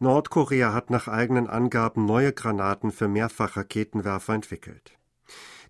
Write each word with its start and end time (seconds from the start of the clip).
Nordkorea 0.00 0.72
hat 0.72 0.90
nach 0.90 1.08
eigenen 1.08 1.48
Angaben 1.48 2.04
neue 2.04 2.32
Granaten 2.32 2.92
für 2.92 3.08
Mehrfachraketenwerfer 3.08 4.32
entwickelt. 4.32 4.96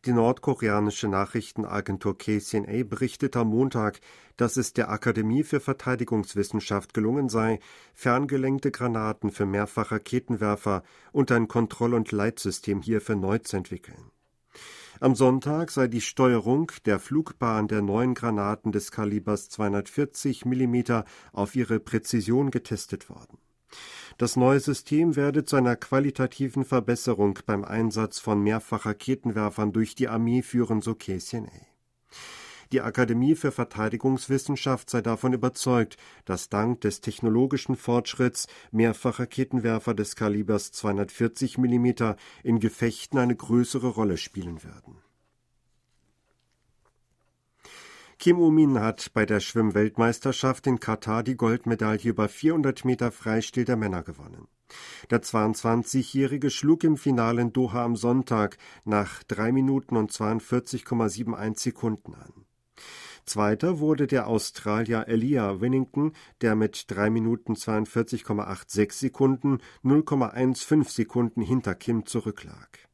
Die 0.04 0.12
nordkoreanische 0.12 1.08
Nachrichtenagentur 1.08 2.18
KCNA 2.18 2.84
berichtet 2.84 3.36
am 3.36 3.48
Montag, 3.48 4.00
dass 4.36 4.58
es 4.58 4.74
der 4.74 4.90
Akademie 4.90 5.44
für 5.44 5.60
Verteidigungswissenschaft 5.60 6.92
gelungen 6.92 7.30
sei, 7.30 7.58
ferngelenkte 7.94 8.70
Granaten 8.70 9.30
für 9.30 9.46
Mehrfachraketenwerfer 9.46 10.82
und 11.10 11.32
ein 11.32 11.48
Kontroll- 11.48 11.94
und 11.94 12.12
Leitsystem 12.12 12.82
hierfür 12.82 13.16
neu 13.16 13.38
zu 13.38 13.56
entwickeln. 13.56 14.10
Am 15.00 15.14
Sonntag 15.14 15.70
sei 15.70 15.88
die 15.88 16.02
Steuerung 16.02 16.70
der 16.84 16.98
Flugbahn 16.98 17.66
der 17.66 17.80
neuen 17.80 18.12
Granaten 18.12 18.72
des 18.72 18.90
Kalibers 18.90 19.48
240 19.48 20.44
mm 20.44 21.02
auf 21.32 21.56
ihre 21.56 21.80
Präzision 21.80 22.50
getestet 22.50 23.08
worden. 23.08 23.38
Das 24.16 24.36
neue 24.36 24.60
System 24.60 25.16
werde 25.16 25.44
zu 25.44 25.56
einer 25.56 25.76
qualitativen 25.76 26.64
Verbesserung 26.64 27.38
beim 27.46 27.64
Einsatz 27.64 28.18
von 28.18 28.42
Mehrfachraketenwerfern 28.42 29.72
durch 29.72 29.94
die 29.94 30.08
Armee 30.08 30.42
führen, 30.42 30.80
so 30.80 30.94
KCNA. 30.94 31.50
Die 32.72 32.82
Akademie 32.82 33.34
für 33.34 33.50
Verteidigungswissenschaft 33.50 34.90
sei 34.90 35.00
davon 35.00 35.32
überzeugt, 35.32 35.96
dass 36.26 36.50
dank 36.50 36.82
des 36.82 37.00
technologischen 37.00 37.76
Fortschritts 37.76 38.46
Mehrfachraketenwerfer 38.72 39.94
des 39.94 40.16
Kalibers 40.16 40.72
240 40.72 41.56
mm 41.56 41.86
in 42.42 42.60
Gefechten 42.60 43.18
eine 43.18 43.36
größere 43.36 43.88
Rolle 43.88 44.18
spielen 44.18 44.62
werden. 44.64 44.96
Kim 48.18 48.40
Um-min 48.40 48.80
hat 48.80 49.12
bei 49.14 49.24
der 49.24 49.38
Schwimmweltmeisterschaft 49.38 50.66
in 50.66 50.80
Katar 50.80 51.22
die 51.22 51.36
Goldmedaille 51.36 52.10
über 52.10 52.28
400 52.28 52.84
Meter 52.84 53.12
Freistil 53.12 53.64
der 53.64 53.76
Männer 53.76 54.02
gewonnen. 54.02 54.48
Der 55.08 55.22
22-Jährige 55.22 56.50
schlug 56.50 56.82
im 56.82 56.96
Finale 56.96 57.42
in 57.42 57.52
Doha 57.52 57.84
am 57.84 57.94
Sonntag 57.94 58.58
nach 58.84 59.22
3 59.22 59.52
Minuten 59.52 59.96
und 59.96 60.10
42,71 60.10 61.60
Sekunden 61.60 62.14
an. 62.14 62.44
Zweiter 63.24 63.78
wurde 63.78 64.08
der 64.08 64.26
Australier 64.26 65.06
Elia 65.06 65.60
Winnington, 65.60 66.12
der 66.40 66.56
mit 66.56 66.86
3 66.88 67.10
Minuten 67.10 67.54
42,86 67.54 68.92
Sekunden 68.94 69.58
0,15 69.84 70.88
Sekunden 70.88 71.40
hinter 71.40 71.76
Kim 71.76 72.04
zurücklag. 72.04 72.87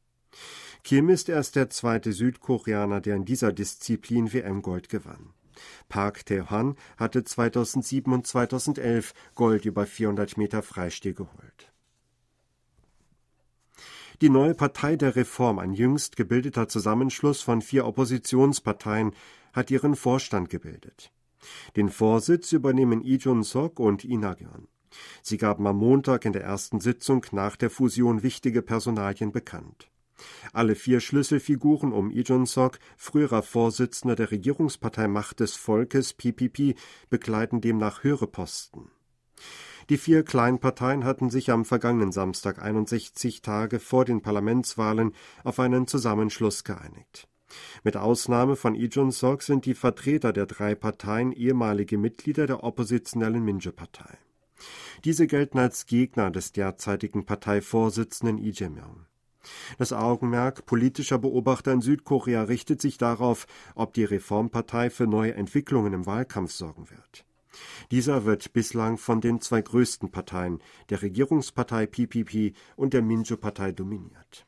Kim 0.85 1.09
ist 1.09 1.29
erst 1.29 1.55
der 1.55 1.71
zweite 1.71 2.13
Südkoreaner, 2.13 3.01
der 3.01 3.15
in 3.15 3.25
dieser 3.25 3.51
Disziplin 3.51 4.31
WM-Gold 4.31 4.87
gewann. 4.87 5.33
Park 5.89 6.27
Tae-han 6.27 6.75
hatte 6.95 7.23
2007 7.23 8.13
und 8.13 8.27
2011 8.27 9.15
Gold 9.33 9.65
über 9.65 9.87
400 9.87 10.37
Meter 10.37 10.61
Freistil 10.61 11.15
geholt. 11.15 11.73
Die 14.21 14.29
neue 14.29 14.53
Partei 14.53 14.95
der 14.95 15.15
Reform, 15.15 15.57
ein 15.57 15.73
jüngst 15.73 16.17
gebildeter 16.17 16.67
Zusammenschluss 16.67 17.41
von 17.41 17.63
vier 17.63 17.87
Oppositionsparteien, 17.87 19.15
hat 19.53 19.71
ihren 19.71 19.95
Vorstand 19.95 20.51
gebildet. 20.51 21.11
Den 21.75 21.89
Vorsitz 21.89 22.51
übernehmen 22.51 23.01
Lee 23.01 23.15
Jun-sok 23.15 23.79
und 23.79 24.03
Lee 24.03 24.17
Na-gyeon. 24.17 24.67
Sie 25.23 25.37
gaben 25.37 25.65
am 25.65 25.77
Montag 25.77 26.25
in 26.25 26.33
der 26.33 26.43
ersten 26.43 26.79
Sitzung 26.79 27.25
nach 27.31 27.55
der 27.55 27.71
Fusion 27.71 28.21
wichtige 28.21 28.61
Personalien 28.61 29.31
bekannt. 29.31 29.89
Alle 30.53 30.75
vier 30.75 30.99
Schlüsselfiguren 30.99 31.91
um 31.91 32.09
Lee 32.09 32.21
Jun-sok, 32.21 32.79
früherer 32.97 33.43
Vorsitzender 33.43 34.15
der 34.15 34.31
Regierungspartei 34.31 35.07
Macht 35.07 35.39
des 35.39 35.55
Volkes 35.55 36.13
PPP, 36.13 36.75
bekleiden 37.09 37.61
demnach 37.61 38.03
höhere 38.03 38.27
Posten. 38.27 38.91
Die 39.89 39.97
vier 39.97 40.23
Kleinparteien 40.23 41.03
hatten 41.03 41.29
sich 41.29 41.51
am 41.51 41.63
vergangenen 41.63 42.11
Samstag 42.11 42.61
61 42.61 43.41
Tage 43.41 43.79
vor 43.79 44.03
den 44.03 44.21
Parlamentswahlen 44.21 45.13
auf 45.43 45.59
einen 45.59 45.85
Zusammenschluss 45.87 46.63
geeinigt. 46.63 47.27
Mit 47.83 47.95
Ausnahme 47.95 48.55
von 48.55 48.73
Lee 48.73 48.89
Jun-sok 48.91 49.43
sind 49.43 49.65
die 49.65 49.75
Vertreter 49.75 50.33
der 50.33 50.47
drei 50.47 50.73
Parteien 50.73 51.31
ehemalige 51.31 51.97
Mitglieder 51.97 52.47
der 52.47 52.63
oppositionellen 52.63 53.43
Minje-Partei. 53.43 54.17
Diese 55.03 55.27
gelten 55.27 55.59
als 55.59 55.85
Gegner 55.85 56.31
des 56.31 56.51
derzeitigen 56.51 57.25
Parteivorsitzenden 57.25 58.37
Lee 58.37 58.53
Jae-myung. 58.55 59.05
Das 59.77 59.93
Augenmerk 59.93 60.65
politischer 60.65 61.17
Beobachter 61.17 61.71
in 61.71 61.81
Südkorea 61.81 62.43
richtet 62.43 62.81
sich 62.81 62.97
darauf, 62.97 63.47
ob 63.75 63.93
die 63.93 64.03
Reformpartei 64.03 64.89
für 64.89 65.07
neue 65.07 65.33
Entwicklungen 65.35 65.93
im 65.93 66.05
Wahlkampf 66.05 66.51
sorgen 66.51 66.89
wird. 66.89 67.25
Dieser 67.91 68.25
wird 68.25 68.53
bislang 68.53 68.97
von 68.97 69.21
den 69.21 69.41
zwei 69.41 69.61
größten 69.61 70.11
Parteien, 70.11 70.59
der 70.89 71.01
Regierungspartei 71.01 71.85
PPP 71.85 72.53
und 72.75 72.93
der 72.93 73.01
Minjo-Partei 73.01 73.71
dominiert. 73.71 74.45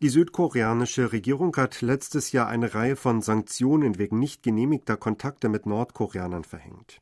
Die 0.00 0.10
südkoreanische 0.10 1.10
Regierung 1.10 1.56
hat 1.56 1.80
letztes 1.80 2.30
Jahr 2.30 2.46
eine 2.46 2.72
Reihe 2.74 2.94
von 2.94 3.20
Sanktionen 3.20 3.98
wegen 3.98 4.20
nicht 4.20 4.44
genehmigter 4.44 4.96
Kontakte 4.96 5.48
mit 5.48 5.66
Nordkoreanern 5.66 6.44
verhängt. 6.44 7.00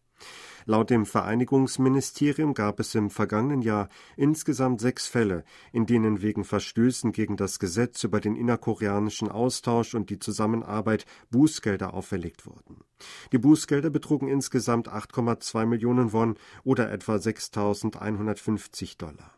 Laut 0.69 0.91
dem 0.91 1.06
Vereinigungsministerium 1.06 2.53
gab 2.53 2.81
es 2.81 2.97
im 2.97 3.09
vergangenen 3.09 3.62
Jahr 3.62 3.88
insgesamt 4.16 4.81
sechs 4.81 5.06
Fälle, 5.06 5.44
in 5.72 5.87
denen 5.87 6.22
wegen 6.22 6.44
Verstößen 6.44 7.12
gegen 7.12 7.37
das 7.37 7.60
Gesetz 7.60 8.03
über 8.03 8.21
den 8.21 8.34
innerkoreanischen 8.34 9.28
Austausch 9.28 9.94
und 9.94 10.10
die 10.10 10.19
Zusammenarbeit 10.19 11.06
Bußgelder 11.31 11.94
auferlegt 11.94 12.47
wurden. 12.47 12.81
Die 13.31 13.38
Bußgelder 13.38 13.91
betrugen 13.91 14.27
insgesamt 14.27 14.88
8,2 14.88 15.66
Millionen 15.66 16.12
Won 16.12 16.37
oder 16.65 16.91
etwa 16.91 17.15
6.150 17.15 18.98
Dollar. 18.98 19.33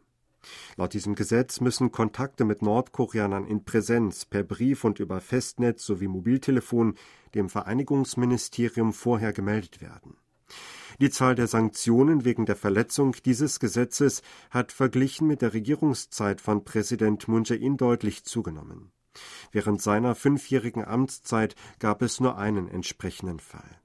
Laut 0.77 0.95
diesem 0.95 1.15
Gesetz 1.15 1.61
müssen 1.61 1.93
Kontakte 1.93 2.47
mit 2.47 2.63
Nordkoreanern 2.63 3.45
in 3.45 3.67
Präsenz 3.67 4.25
per 4.25 4.45
Brief 4.45 4.85
und 4.85 4.99
über 4.99 5.21
Festnetz 5.21 5.85
sowie 5.85 6.09
Mobiltelefon 6.09 6.95
dem 7.35 7.51
Vereinigungsministerium 7.51 8.95
vorher 8.95 9.35
gemeldet 9.35 9.83
werden. 9.83 10.17
Die 11.01 11.11
Zahl 11.11 11.35
der 11.35 11.47
Sanktionen 11.47 12.25
wegen 12.25 12.47
der 12.47 12.57
Verletzung 12.57 13.15
dieses 13.25 13.61
Gesetzes 13.61 14.23
hat 14.51 14.73
verglichen 14.73 15.27
mit 15.27 15.43
der 15.43 15.55
Regierungszeit 15.55 16.41
von 16.41 16.65
Präsident 16.65 17.29
Moon 17.29 17.45
Jae-in 17.45 17.77
deutlich 17.77 18.25
zugenommen. 18.25 18.91
Während 19.53 19.83
seiner 19.83 20.15
fünfjährigen 20.15 20.85
Amtszeit 20.85 21.57
gab 21.79 22.03
es 22.03 22.21
nur 22.21 22.39
einen 22.39 22.69
entsprechenden 22.69 23.41
Fall. 23.41 23.81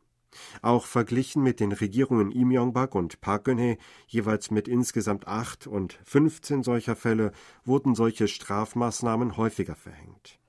Auch 0.61 0.85
verglichen 0.85 1.43
mit 1.43 1.59
den 1.59 1.71
Regierungen 1.71 2.31
Im 2.31 2.51
Yong-bak 2.51 2.95
und 2.95 3.21
Park 3.21 3.45
Geun-hye, 3.45 3.77
jeweils 4.07 4.49
mit 4.49 4.67
insgesamt 4.67 5.27
acht 5.27 5.67
und 5.67 5.99
fünfzehn 6.03 6.63
solcher 6.63 6.95
Fälle, 6.95 7.31
wurden 7.65 7.93
solche 7.93 8.27
Strafmaßnahmen 8.27 9.37
häufiger 9.37 9.75
verhängt. 9.75 10.39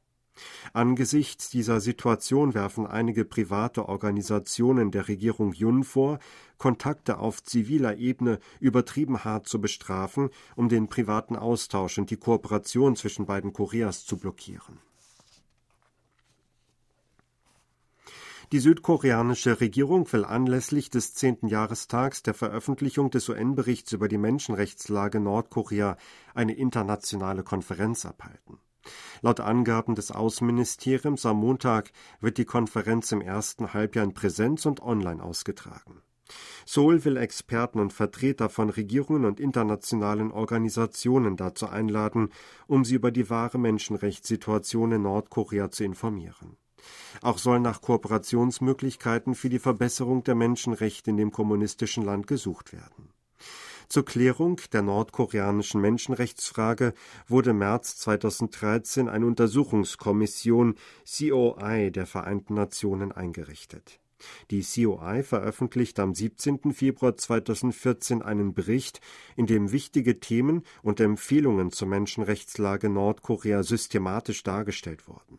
Angesichts 0.72 1.50
dieser 1.50 1.80
Situation 1.80 2.54
werfen 2.54 2.86
einige 2.86 3.24
private 3.24 3.88
Organisationen 3.88 4.90
der 4.90 5.08
Regierung 5.08 5.52
Yun 5.52 5.84
vor, 5.84 6.18
Kontakte 6.58 7.18
auf 7.18 7.42
ziviler 7.42 7.96
Ebene 7.96 8.38
übertrieben 8.60 9.24
hart 9.24 9.46
zu 9.48 9.60
bestrafen, 9.60 10.30
um 10.56 10.68
den 10.68 10.88
privaten 10.88 11.36
Austausch 11.36 11.98
und 11.98 12.10
die 12.10 12.16
Kooperation 12.16 12.96
zwischen 12.96 13.26
beiden 13.26 13.52
Koreas 13.52 14.04
zu 14.04 14.16
blockieren. 14.16 14.80
Die 18.52 18.60
südkoreanische 18.60 19.60
Regierung 19.60 20.12
will 20.12 20.24
anlässlich 20.24 20.90
des 20.90 21.14
zehnten 21.14 21.48
Jahrestags 21.48 22.22
der 22.22 22.34
Veröffentlichung 22.34 23.10
des 23.10 23.28
UN-Berichts 23.28 23.92
über 23.92 24.06
die 24.06 24.18
Menschenrechtslage 24.18 25.18
Nordkorea 25.18 25.96
eine 26.34 26.54
internationale 26.54 27.42
Konferenz 27.42 28.04
abhalten. 28.04 28.58
Laut 29.22 29.40
Angaben 29.40 29.94
des 29.94 30.10
Außenministeriums 30.10 31.26
am 31.26 31.38
Montag 31.38 31.92
wird 32.20 32.38
die 32.38 32.44
Konferenz 32.44 33.12
im 33.12 33.20
ersten 33.20 33.72
Halbjahr 33.72 34.04
in 34.04 34.14
Präsenz 34.14 34.66
und 34.66 34.82
online 34.82 35.22
ausgetragen. 35.22 36.02
Seoul 36.66 37.04
will 37.04 37.16
Experten 37.18 37.78
und 37.80 37.92
Vertreter 37.92 38.48
von 38.48 38.70
Regierungen 38.70 39.24
und 39.24 39.40
internationalen 39.40 40.32
Organisationen 40.32 41.36
dazu 41.36 41.68
einladen, 41.68 42.30
um 42.66 42.84
sie 42.84 42.94
über 42.94 43.10
die 43.10 43.28
wahre 43.28 43.58
Menschenrechtssituation 43.58 44.92
in 44.92 45.02
Nordkorea 45.02 45.70
zu 45.70 45.84
informieren. 45.84 46.56
Auch 47.22 47.38
soll 47.38 47.60
nach 47.60 47.80
Kooperationsmöglichkeiten 47.80 49.34
für 49.34 49.48
die 49.48 49.58
Verbesserung 49.58 50.24
der 50.24 50.34
Menschenrechte 50.34 51.10
in 51.10 51.16
dem 51.16 51.30
kommunistischen 51.30 52.04
Land 52.04 52.26
gesucht 52.26 52.72
werden. 52.72 53.10
Zur 53.88 54.04
Klärung 54.04 54.60
der 54.72 54.82
nordkoreanischen 54.82 55.80
Menschenrechtsfrage 55.80 56.94
wurde 57.26 57.52
März 57.52 57.96
2013 57.96 59.08
eine 59.08 59.26
Untersuchungskommission 59.26 60.74
COI 61.04 61.90
der 61.90 62.06
Vereinten 62.06 62.54
Nationen 62.54 63.12
eingerichtet. 63.12 64.00
Die 64.50 64.62
COI 64.62 65.22
veröffentlicht 65.22 65.98
am 66.00 66.14
17. 66.14 66.72
Februar 66.72 67.16
2014 67.16 68.22
einen 68.22 68.54
Bericht, 68.54 69.00
in 69.36 69.46
dem 69.46 69.72
wichtige 69.72 70.20
Themen 70.20 70.62
und 70.82 71.00
Empfehlungen 71.00 71.70
zur 71.70 71.88
Menschenrechtslage 71.88 72.88
Nordkorea 72.88 73.62
systematisch 73.62 74.42
dargestellt 74.42 75.08
wurden. 75.08 75.38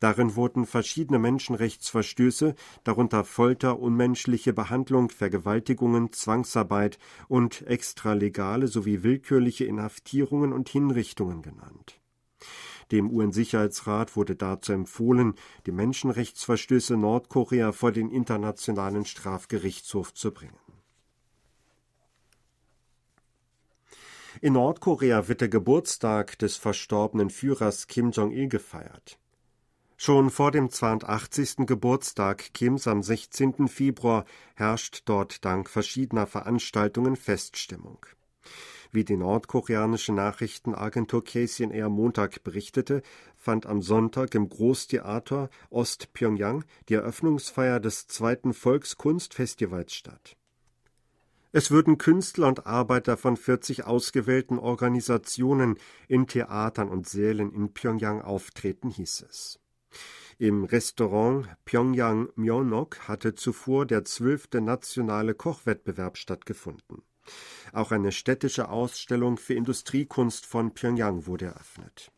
Darin 0.00 0.36
wurden 0.36 0.66
verschiedene 0.66 1.18
Menschenrechtsverstöße, 1.18 2.54
darunter 2.84 3.24
Folter, 3.24 3.78
unmenschliche 3.78 4.52
Behandlung, 4.52 5.10
Vergewaltigungen, 5.10 6.12
Zwangsarbeit 6.12 6.98
und 7.28 7.66
extralegale 7.66 8.68
sowie 8.68 9.02
willkürliche 9.02 9.64
Inhaftierungen 9.64 10.52
und 10.52 10.68
Hinrichtungen 10.68 11.42
genannt. 11.42 12.00
Dem 12.92 13.10
UN-Sicherheitsrat 13.10 14.14
wurde 14.16 14.36
dazu 14.36 14.72
empfohlen, 14.72 15.34
die 15.66 15.72
Menschenrechtsverstöße 15.72 16.96
Nordkorea 16.96 17.72
vor 17.72 17.92
den 17.92 18.10
Internationalen 18.10 19.04
Strafgerichtshof 19.04 20.12
zu 20.12 20.32
bringen. 20.32 20.58
In 24.40 24.54
Nordkorea 24.54 25.28
wird 25.28 25.40
der 25.40 25.48
Geburtstag 25.48 26.38
des 26.38 26.56
verstorbenen 26.56 27.30
Führers 27.30 27.86
Kim 27.86 28.10
Jong-il 28.10 28.48
gefeiert. 28.48 29.18
Schon 30.06 30.28
vor 30.28 30.50
dem 30.50 30.68
82. 30.68 31.64
Geburtstag 31.64 32.52
Kims 32.52 32.86
am 32.86 33.02
16. 33.02 33.68
Februar 33.68 34.26
herrscht 34.54 35.04
dort 35.06 35.46
dank 35.46 35.70
verschiedener 35.70 36.26
Veranstaltungen 36.26 37.16
Feststimmung. 37.16 38.04
Wie 38.92 39.06
die 39.06 39.16
nordkoreanische 39.16 40.12
Nachrichtenagentur 40.12 41.24
KCNA 41.24 41.88
Montag 41.88 42.44
berichtete, 42.44 43.00
fand 43.38 43.64
am 43.64 43.80
Sonntag 43.80 44.34
im 44.34 44.50
Großtheater 44.50 45.48
Ost-Pyongyang 45.70 46.66
die 46.90 46.96
Eröffnungsfeier 46.96 47.80
des 47.80 48.06
zweiten 48.06 48.52
Volkskunstfestivals 48.52 49.94
statt. 49.94 50.36
Es 51.52 51.70
würden 51.70 51.96
Künstler 51.96 52.48
und 52.48 52.66
Arbeiter 52.66 53.16
von 53.16 53.38
40 53.38 53.86
ausgewählten 53.86 54.58
Organisationen 54.58 55.78
in 56.08 56.26
Theatern 56.26 56.90
und 56.90 57.08
Sälen 57.08 57.50
in 57.54 57.72
Pyongyang 57.72 58.20
auftreten, 58.20 58.90
hieß 58.90 59.24
es. 59.30 59.63
Im 60.38 60.64
Restaurant 60.64 61.46
Pyongyang 61.64 62.28
Myeonok 62.34 63.08
hatte 63.08 63.34
zuvor 63.34 63.86
der 63.86 64.04
zwölfte 64.04 64.60
nationale 64.60 65.34
Kochwettbewerb 65.34 66.18
stattgefunden. 66.18 67.02
Auch 67.72 67.92
eine 67.92 68.12
städtische 68.12 68.68
Ausstellung 68.68 69.36
für 69.36 69.54
Industriekunst 69.54 70.46
von 70.46 70.74
Pyongyang 70.74 71.26
wurde 71.26 71.46
eröffnet. 71.46 72.10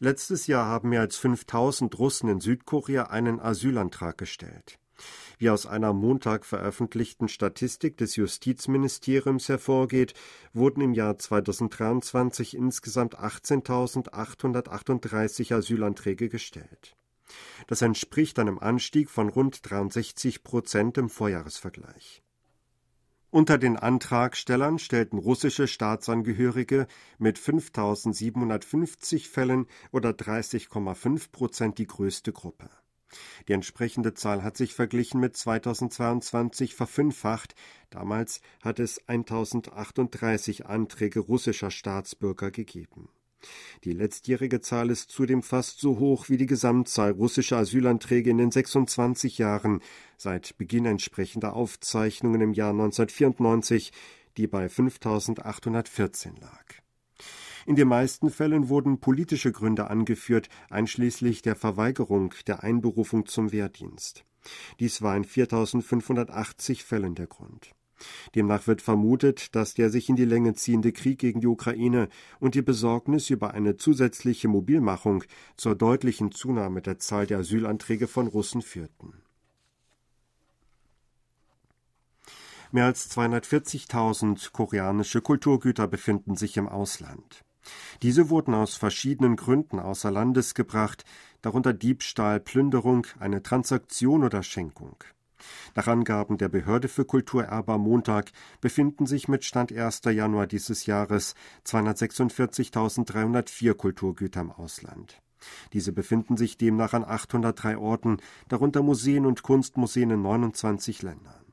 Letztes 0.00 0.46
Jahr 0.46 0.66
haben 0.66 0.88
mehr 0.88 1.00
als 1.00 1.16
5000 1.16 1.98
Russen 1.98 2.28
in 2.28 2.40
Südkorea 2.40 3.04
einen 3.04 3.40
Asylantrag 3.40 4.18
gestellt. 4.18 4.78
Wie 5.38 5.50
aus 5.50 5.66
einer 5.66 5.92
Montag 5.92 6.46
veröffentlichten 6.46 7.28
Statistik 7.28 7.96
des 7.96 8.16
Justizministeriums 8.16 9.48
hervorgeht, 9.48 10.14
wurden 10.52 10.80
im 10.80 10.94
Jahr 10.94 11.16
2023 11.18 12.56
insgesamt 12.56 13.18
18.838 13.18 15.54
Asylanträge 15.54 16.28
gestellt. 16.28 16.96
Das 17.66 17.82
entspricht 17.82 18.38
einem 18.38 18.58
Anstieg 18.58 19.10
von 19.10 19.28
rund 19.28 19.68
63 19.68 20.44
Prozent 20.44 20.98
im 20.98 21.08
Vorjahresvergleich. 21.08 22.22
Unter 23.30 23.58
den 23.58 23.76
Antragstellern 23.76 24.78
stellten 24.78 25.18
russische 25.18 25.66
Staatsangehörige 25.66 26.86
mit 27.18 27.36
5.750 27.36 29.28
Fällen 29.28 29.66
oder 29.90 30.10
30,5 30.10 31.32
Prozent 31.32 31.78
die 31.78 31.88
größte 31.88 32.32
Gruppe. 32.32 32.70
Die 33.48 33.52
entsprechende 33.52 34.14
Zahl 34.14 34.42
hat 34.42 34.56
sich 34.56 34.74
verglichen 34.74 35.20
mit 35.20 35.36
2022 35.36 36.74
verfünffacht. 36.74 37.54
Damals 37.90 38.40
hat 38.62 38.78
es 38.80 39.00
1038 39.06 40.66
Anträge 40.66 41.20
russischer 41.20 41.70
Staatsbürger 41.70 42.50
gegeben. 42.50 43.08
Die 43.84 43.92
letztjährige 43.92 44.60
Zahl 44.60 44.90
ist 44.90 45.10
zudem 45.10 45.42
fast 45.42 45.80
so 45.80 45.98
hoch 45.98 46.28
wie 46.28 46.36
die 46.36 46.46
Gesamtzahl 46.46 47.12
russischer 47.12 47.58
Asylanträge 47.58 48.30
in 48.30 48.38
den 48.38 48.50
26 48.50 49.38
Jahren 49.38 49.80
seit 50.16 50.56
Beginn 50.56 50.86
entsprechender 50.86 51.54
Aufzeichnungen 51.54 52.40
im 52.40 52.52
Jahr 52.52 52.70
1994, 52.70 53.92
die 54.36 54.46
bei 54.46 54.68
5814 54.68 56.36
lag. 56.36 56.83
In 57.66 57.76
den 57.76 57.88
meisten 57.88 58.30
Fällen 58.30 58.68
wurden 58.68 59.00
politische 59.00 59.52
Gründe 59.52 59.88
angeführt, 59.88 60.48
einschließlich 60.70 61.42
der 61.42 61.56
Verweigerung 61.56 62.34
der 62.46 62.62
Einberufung 62.62 63.26
zum 63.26 63.52
Wehrdienst. 63.52 64.24
Dies 64.80 65.00
war 65.00 65.16
in 65.16 65.24
4580 65.24 66.84
Fällen 66.84 67.14
der 67.14 67.26
Grund. 67.26 67.74
Demnach 68.34 68.66
wird 68.66 68.82
vermutet, 68.82 69.54
dass 69.54 69.74
der 69.74 69.88
sich 69.88 70.08
in 70.08 70.16
die 70.16 70.24
Länge 70.24 70.54
ziehende 70.54 70.92
Krieg 70.92 71.18
gegen 71.18 71.40
die 71.40 71.46
Ukraine 71.46 72.08
und 72.40 72.54
die 72.54 72.62
Besorgnis 72.62 73.30
über 73.30 73.54
eine 73.54 73.76
zusätzliche 73.76 74.48
Mobilmachung 74.48 75.24
zur 75.56 75.74
deutlichen 75.74 76.32
Zunahme 76.32 76.82
der 76.82 76.98
Zahl 76.98 77.26
der 77.26 77.38
Asylanträge 77.38 78.08
von 78.08 78.26
Russen 78.26 78.62
führten. 78.62 79.14
Mehr 82.72 82.86
als 82.86 83.08
240.000 83.16 84.50
koreanische 84.50 85.20
Kulturgüter 85.20 85.86
befinden 85.86 86.34
sich 86.34 86.56
im 86.56 86.68
Ausland. 86.68 87.44
Diese 88.02 88.30
wurden 88.30 88.54
aus 88.54 88.76
verschiedenen 88.76 89.36
Gründen 89.36 89.78
außer 89.78 90.10
Landes 90.10 90.54
gebracht, 90.54 91.04
darunter 91.42 91.72
Diebstahl, 91.72 92.40
Plünderung, 92.40 93.06
eine 93.18 93.42
Transaktion 93.42 94.24
oder 94.24 94.42
Schenkung. 94.42 94.96
Nach 95.74 95.88
Angaben 95.88 96.38
der 96.38 96.48
Behörde 96.48 96.88
für 96.88 97.04
Kulturerbe 97.04 97.74
am 97.74 97.82
Montag 97.82 98.32
befinden 98.60 99.06
sich 99.06 99.28
mit 99.28 99.44
Stand 99.44 99.72
1. 99.72 100.00
Januar 100.06 100.46
dieses 100.46 100.86
Jahres 100.86 101.34
246.304 101.66 103.74
Kulturgüter 103.74 104.40
im 104.40 104.52
Ausland. 104.52 105.20
Diese 105.72 105.92
befinden 105.92 106.36
sich 106.36 106.56
demnach 106.56 106.94
an 106.94 107.04
803 107.04 107.76
Orten, 107.76 108.18
darunter 108.48 108.82
Museen 108.82 109.26
und 109.26 109.42
Kunstmuseen 109.42 110.10
in 110.10 110.22
29 110.22 111.02
Ländern. 111.02 111.43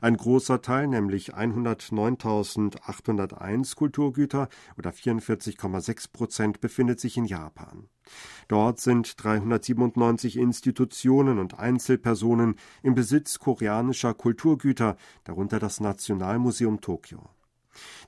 Ein 0.00 0.16
großer 0.16 0.62
Teil, 0.62 0.88
nämlich 0.88 1.34
109.801 1.34 3.76
Kulturgüter 3.76 4.48
oder 4.78 4.90
44,6 4.90 6.12
Prozent, 6.12 6.60
befindet 6.60 7.00
sich 7.00 7.16
in 7.16 7.24
Japan. 7.24 7.88
Dort 8.48 8.80
sind 8.80 9.22
397 9.22 10.36
Institutionen 10.36 11.38
und 11.38 11.58
Einzelpersonen 11.58 12.56
im 12.82 12.94
Besitz 12.94 13.38
koreanischer 13.38 14.14
Kulturgüter, 14.14 14.96
darunter 15.24 15.58
das 15.58 15.80
Nationalmuseum 15.80 16.80
Tokio. 16.80 17.35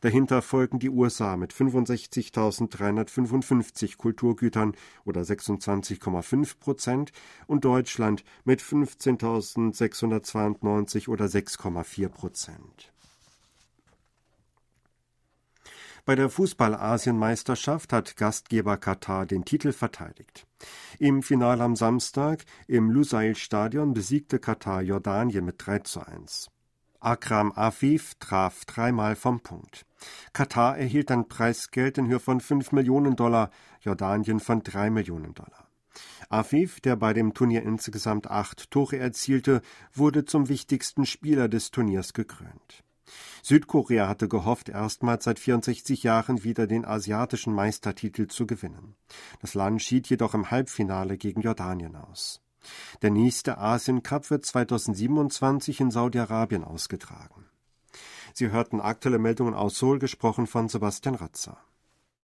Dahinter 0.01 0.43
folgen 0.43 0.79
die 0.79 0.91
USA 0.91 1.37
mit 1.37 1.53
65.355 1.53 3.97
Kulturgütern 3.97 4.77
oder 5.05 5.23
26,5 5.23 6.59
Prozent 6.59 7.11
und 7.47 7.65
Deutschland 7.65 8.25
mit 8.45 8.63
15.692 8.63 11.09
oder 11.09 11.25
6,4 11.27 12.09
Prozent. 12.09 12.93
Bei 16.09 16.15
der 16.15 16.31
Fußball-Asienmeisterschaft 16.31 17.93
hat 17.93 18.17
Gastgeber 18.17 18.79
Katar 18.79 19.27
den 19.27 19.45
Titel 19.45 19.73
verteidigt. 19.73 20.47
Im 20.99 21.23
Finale 21.23 21.63
am 21.63 21.77
Samstag 21.77 22.47
im 22.67 22.91
Lusail-Stadion 22.91 23.93
besiegte 23.93 24.39
Katar 24.39 24.81
Jordanien 24.81 25.45
mit 25.45 25.57
3 25.59 25.81
zu 25.81 26.01
1. 26.01 26.49
Akram 27.01 27.53
Afif 27.55 28.15
traf 28.19 28.65
dreimal 28.65 29.15
vom 29.15 29.41
Punkt. 29.41 29.87
Katar 30.33 30.77
erhielt 30.77 31.11
ein 31.13 31.29
Preisgeld 31.29 31.97
in 31.97 32.09
Höhe 32.09 32.19
von 32.19 32.41
5 32.41 32.73
Millionen 32.73 33.15
Dollar, 33.15 33.51
Jordanien 33.81 34.41
von 34.41 34.63
3 34.63 34.91
Millionen 34.91 35.33
Dollar. 35.35 35.69
Afif, 36.29 36.81
der 36.81 36.97
bei 36.97 37.13
dem 37.13 37.35
Turnier 37.35 37.63
insgesamt 37.63 38.31
acht 38.31 38.71
Tore 38.71 38.99
erzielte, 38.99 39.63
wurde 39.93 40.25
zum 40.25 40.49
wichtigsten 40.49 41.07
Spieler 41.07 41.49
des 41.49 41.71
Turniers 41.71 42.13
gekrönt. 42.13 42.85
Südkorea 43.43 44.09
hatte 44.09 44.29
gehofft, 44.29 44.69
erstmals 44.69 45.25
seit 45.25 45.39
64 45.39 46.03
Jahren 46.03 46.45
wieder 46.45 46.67
den 46.67 46.85
asiatischen 46.85 47.55
Meistertitel 47.55 48.27
zu 48.27 48.47
gewinnen. 48.47 48.97
Das 49.41 49.55
Land 49.55 49.83
schied 49.83 50.09
jedoch 50.09 50.35
im 50.35 50.51
Halbfinale 50.51 51.17
gegen 51.17 51.41
Jordanien 51.41 51.97
aus. 51.97 52.43
Der 53.03 53.11
nächste 53.11 53.59
Asien 53.59 54.03
Cup 54.03 54.31
wird 54.31 54.45
2027 54.45 55.81
in 55.81 55.91
Saudi-Arabien 55.91 56.65
ausgetragen. 56.65 57.47
Sie 58.35 58.51
hörten 58.51 58.81
aktuelle 58.81 59.19
Meldungen 59.19 59.55
aus 59.55 59.79
Seoul, 59.79 59.99
gesprochen 59.99 60.47
von 60.47 60.69
Sebastian 60.69 61.15
Ratzer. 61.15 61.59